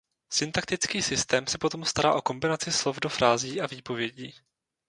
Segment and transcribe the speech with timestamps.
[0.29, 4.33] Syntaktický systém se potom stará o kombinaci slov do frází a výpovědí.